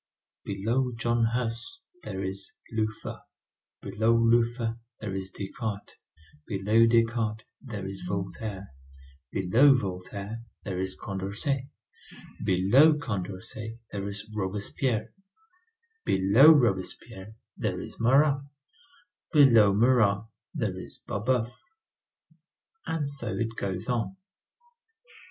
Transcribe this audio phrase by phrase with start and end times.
[0.45, 3.21] Below John Huss, there is Luther;
[3.83, 5.93] below Luther, there is Descartes;
[6.47, 8.69] below Descartes, there is Voltaire;
[9.31, 11.67] below Voltaire, there is Condorcet;
[12.43, 15.13] below Condorcet, there is Robespierre;
[16.03, 18.41] below Robespierre, there is Marat;
[19.31, 21.51] below Marat there is Babeuf.
[22.87, 24.17] And so it goes on.